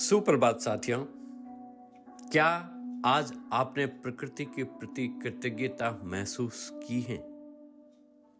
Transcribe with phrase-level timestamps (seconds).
[0.00, 1.04] सुप्रभात साथियों,
[2.32, 2.46] क्या
[3.04, 7.24] आज आपने प्रकृति के प्रति कृतज्ञता महसूस की है?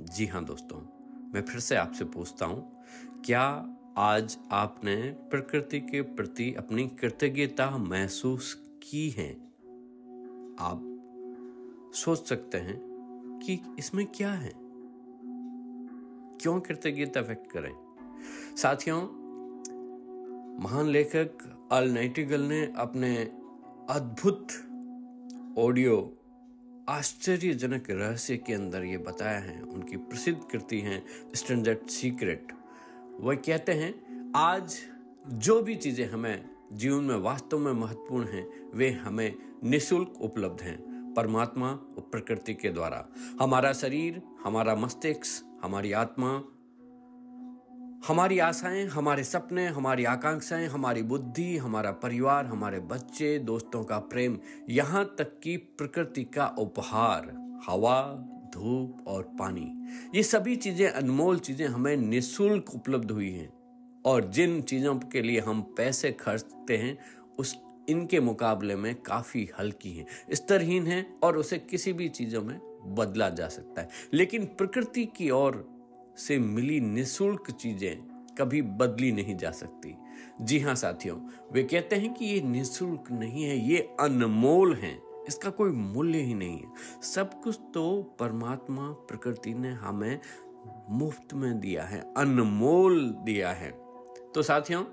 [0.00, 0.78] जी हाँ दोस्तों,
[1.34, 2.84] मैं फिर से आपसे पूछता हूँ,
[3.24, 9.32] क्या आज आपने प्रकृति के प्रति अपनी कृतज्ञता महसूस की है?
[10.60, 10.80] आप
[11.94, 12.80] सोच सकते हैं
[13.42, 14.52] कि इसमें क्या है?
[16.40, 17.74] क्यों कृतज्ञता व्यक्त करें?
[18.56, 19.21] साथियों
[20.60, 21.38] महान लेखक
[21.72, 23.16] अल नाइटिगल ने अपने
[23.90, 24.48] अद्भुत
[25.58, 26.18] ऑडियो
[26.88, 31.02] आश्चर्यजनक रहस्य के अंदर ये बताया है। उनकी प्रसिद्ध कृति है
[31.34, 32.52] स्टैंडर्ड सीक्रेट।
[33.20, 33.94] वह कहते हैं,
[34.36, 34.76] आज
[35.28, 39.34] जो भी चीज़ें हमें जीवन में वास्तव में महत्वपूर्ण हैं, वे हमें
[39.64, 40.78] निशुल्क उपलब्ध हैं,
[41.14, 43.08] परमात्मा और प्रकृति के द्वारा।
[43.40, 46.44] हमारा शरीर, हमारा मस्तिष्क, हमारी आत्मा
[48.08, 54.38] हमारी आशाएँ, हमारे सपने, हमारी आकांक्षाएँ, हमारी बुद्धि, हमारा परिवार, हमारे बच्चे, दोस्तों का प्रेम,
[54.70, 57.22] यहाँ तक कि प्रकृति का उपहार,
[57.66, 58.02] हवा,
[58.54, 63.52] धूप और पानी। ये सभी चीज़ें, अनमोल चीज़ें हमें निशुल्क उपलब्ध हुई हैं।
[64.06, 66.98] और जिन चीज़ों के लिए हम पैसे खर्चते हैं,
[67.38, 72.60] उस, इनके मुकाबले में काफ़ी हल्की हैं, स्तरहीन हैं और उसे किसी भी चीज़ों में
[72.84, 75.71] बदला जा सकता है। लेकिन प्रकृति की ओर
[76.16, 79.96] से मिली निशुल्क चीज़ें कभी बदली नहीं जा सकती।
[80.40, 81.18] जी हाँ साथियों,
[81.52, 86.34] वे कहते हैं कि ये निशुल्क नहीं है, ये अनमोल है। इसका कोई मूल्य ही
[86.34, 90.20] नहीं है। सब कुछ तो परमात्मा, प्रकृति ने हमें
[90.90, 93.70] मुफ़्त में दिया है, अनमोल दिया है।
[94.34, 94.84] तो साथियों,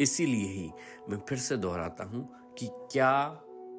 [0.00, 0.70] इसीलिए ही
[1.10, 2.28] मैं फिर से दोहराता हूँ
[2.58, 3.10] कि क्या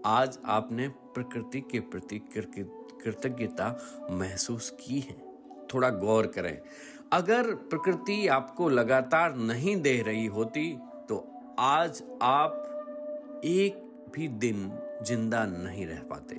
[0.06, 3.78] आज आपने प्रकृति के प्रति कृतज्ञता
[4.12, 5.31] महसूस की है?
[5.74, 6.58] थोड़ा गौर करें।
[7.14, 10.70] अगर प्रकृति आपको लगातार नहीं दे रही होती
[11.10, 11.26] तो
[11.60, 13.82] आज आप एक
[14.16, 14.72] भी दिन
[15.04, 16.36] ज़िंदा नहीं रह पाते।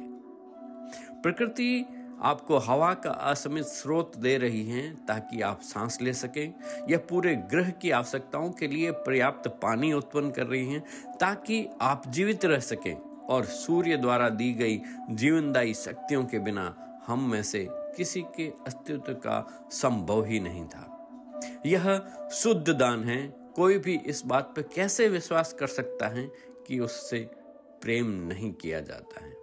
[1.23, 1.85] प्रकृति
[2.23, 6.53] आपको हवा का असमित स्रोत दे रही है ताकि आप सांस ले सकें
[6.91, 10.83] यह पूरे ग्रह की आवश्यकताओं के लिए पर्याप्त पानी उत्पन्न कर रही हैं
[11.21, 12.95] ताकि आप जीवित रह सकें
[13.31, 16.75] और सूर्य द्वारा दी गई जीवनदायी शक्तियों के बिना
[17.07, 17.67] हम में से
[17.97, 20.89] किसी के अस्तित्व का संभव ही नहीं था।
[21.67, 22.01] यह
[22.33, 26.30] शुद्ध दान है। कोई भी इस बात पर कैसे विश्वास कर सकता है
[26.67, 27.30] कि उससे
[27.83, 29.36] प्रेम नहीं किया जाता है?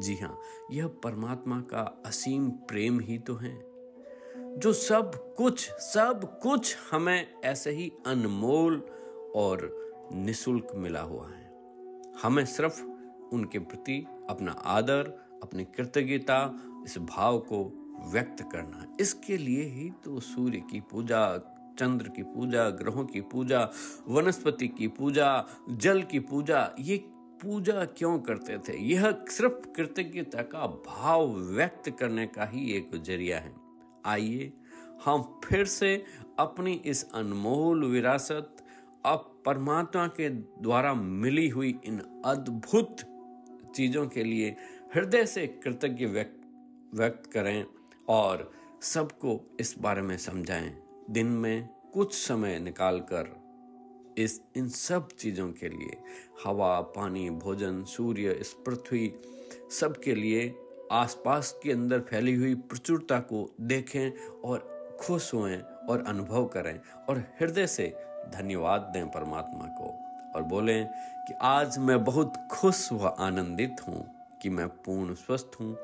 [0.00, 3.70] जी हाँ यह परमात्मा का असीम प्रेम ही तो है।
[4.58, 8.76] जो सब कुछ सब कुछ हमें ऐसे ही अनमोल
[9.36, 11.50] और निशुल्क मिला हुआ है।
[12.22, 12.84] हमें सिर्फ़
[13.34, 16.54] उनके प्रति अपना आदर अपनी कृतज्ञता,
[16.86, 17.76] इस भाव को
[18.12, 21.36] व्यक्त करना। इसके लिए ही तो सूर्य की पूजा,
[21.78, 23.70] चंद्र की पूजा, ग्रहों की पूजा,
[24.08, 26.96] वनस्पति की पूजा, जल की पूजा, ये
[27.42, 28.78] पूजा क्यों करते थे?
[28.78, 33.54] यह सिर्फ़ कृतज्ञता का भाव व्यक्त करने का ही एक ज़रिया है।
[34.06, 34.52] आइए
[35.04, 36.04] हम फिर से
[36.38, 38.56] अपनी इस अनमोल विरासत,
[39.06, 42.96] अब परमात्मा के द्वारा मिली हुई इन अद्भुत
[43.74, 44.56] चीज़ों के लिए
[44.94, 46.40] हृदय से कृतज्ञ व्यक्त
[46.94, 47.64] व्यक्त करें
[48.08, 48.52] और
[48.82, 53.40] सबको इस बारे में समझाएँ। दिन में कुछ समय निकालकर
[54.18, 55.98] इस, इन सब चीज़ों के लिए,
[56.44, 59.14] हवा, पानी, भोजन, सूर्य, इस पृथ्वी
[59.80, 60.54] सब के लिए
[60.92, 64.10] आसपास के अंदर फैली हुई प्रचुरता को देखें
[64.44, 64.58] और
[65.00, 65.56] खुश हुए
[65.88, 67.94] और अनुभव करें और हृदय से
[68.28, 69.98] धन्यवाद दें परमात्मा को
[70.34, 70.86] और बोलें
[71.28, 75.76] कि आज मैं बहुत खुश व आनंदित हूँ। कि मैं पूर्ण स्वस्थ हूँ।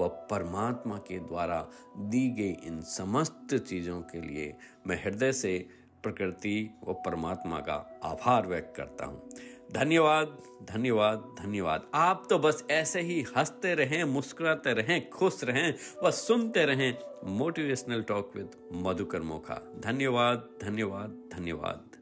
[0.00, 4.54] व परमात्मा के द्वारा दी गई इन समस्त चीज़ों के लिए
[4.86, 5.68] मैं हृदय से
[6.02, 7.74] प्रकृति व परमात्मा का
[8.04, 9.28] आभार व्यक्त करता हूँ।
[9.72, 15.74] धन्यवाद धन्यवाद धन्यवाद। आप तो बस ऐसे ही हँसते रहें, मुस्कुराते रहें, खुश रहें
[16.04, 19.60] व सुनते रहें motivational talk with Madhukar Mokha.
[19.84, 22.01] धन्यवाद धन्यवाद धन्यवाद।